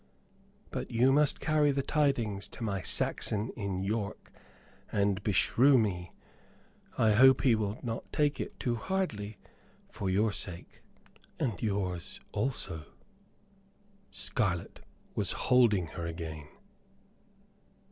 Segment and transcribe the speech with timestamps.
[0.71, 4.31] But you must carry the tidings to my Saxon in York,
[4.91, 6.11] and, beshrew me,
[6.97, 9.37] I hope he will not take it too hardly,
[9.91, 10.81] for your sake."
[11.39, 12.85] "And yours also."
[14.09, 14.81] Scarlett
[15.13, 16.47] was holding her again.